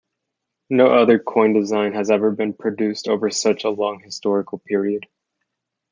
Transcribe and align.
No 0.71 0.87
other 0.87 1.19
coin 1.19 1.53
design 1.53 1.93
has 1.93 2.09
ever 2.09 2.31
been 2.31 2.53
produced 2.53 3.07
over 3.07 3.29
such 3.29 3.65
a 3.65 3.69
long 3.69 3.99
historical 4.01 4.57
period. 4.57 5.05